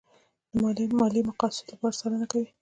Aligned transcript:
ماليې 0.99 1.27
مقاصدو 1.29 1.71
لپاره 1.73 1.97
څارنه 1.99 2.25
کوي. 2.31 2.49